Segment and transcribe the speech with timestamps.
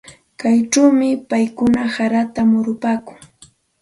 [0.39, 3.19] Kaychawmi paykuna harata murupaakun.